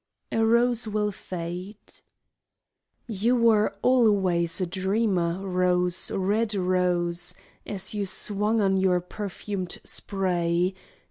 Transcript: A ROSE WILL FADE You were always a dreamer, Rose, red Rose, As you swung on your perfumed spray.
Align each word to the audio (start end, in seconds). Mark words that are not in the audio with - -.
A 0.31 0.43
ROSE 0.43 0.87
WILL 0.87 1.11
FADE 1.11 1.99
You 3.05 3.35
were 3.35 3.75
always 3.83 4.59
a 4.59 4.65
dreamer, 4.65 5.47
Rose, 5.47 6.09
red 6.09 6.55
Rose, 6.55 7.35
As 7.67 7.93
you 7.93 8.07
swung 8.07 8.61
on 8.61 8.77
your 8.77 8.99
perfumed 8.99 9.77
spray. 9.83 10.73